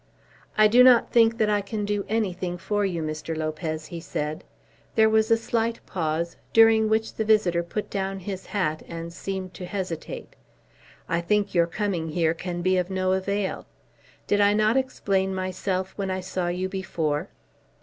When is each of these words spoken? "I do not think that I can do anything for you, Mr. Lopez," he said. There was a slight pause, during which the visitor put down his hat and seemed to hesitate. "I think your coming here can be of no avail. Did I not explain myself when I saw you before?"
"I 0.57 0.67
do 0.67 0.83
not 0.83 1.11
think 1.11 1.37
that 1.37 1.47
I 1.47 1.61
can 1.61 1.85
do 1.85 2.03
anything 2.09 2.57
for 2.57 2.83
you, 2.83 3.03
Mr. 3.03 3.37
Lopez," 3.37 3.85
he 3.85 3.99
said. 3.99 4.43
There 4.95 5.07
was 5.11 5.29
a 5.29 5.37
slight 5.37 5.79
pause, 5.85 6.37
during 6.53 6.89
which 6.89 7.13
the 7.13 7.23
visitor 7.23 7.61
put 7.61 7.91
down 7.91 8.21
his 8.21 8.47
hat 8.47 8.81
and 8.87 9.13
seemed 9.13 9.53
to 9.53 9.65
hesitate. 9.67 10.35
"I 11.07 11.21
think 11.21 11.53
your 11.53 11.67
coming 11.67 12.09
here 12.09 12.33
can 12.33 12.63
be 12.63 12.77
of 12.77 12.89
no 12.89 13.11
avail. 13.13 13.67
Did 14.25 14.41
I 14.41 14.53
not 14.55 14.75
explain 14.75 15.35
myself 15.35 15.93
when 15.97 16.09
I 16.09 16.19
saw 16.21 16.47
you 16.47 16.67
before?" 16.67 17.29